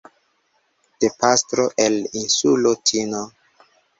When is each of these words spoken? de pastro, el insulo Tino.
de 0.99 1.11
pastro, 1.19 1.67
el 1.85 1.99
insulo 2.13 2.75
Tino. 2.83 3.21